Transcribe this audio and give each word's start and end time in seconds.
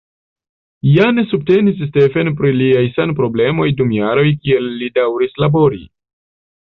Jane 0.93 1.25
subtenis 1.33 1.83
Stephen 1.89 2.31
pri 2.39 2.53
liaj 2.61 2.83
sanproblemoj 2.95 3.69
dum 3.83 3.93
jaroj 3.99 4.27
kiel 4.47 4.75
li 4.81 4.93
daŭris 4.97 5.37
labori. 5.45 5.85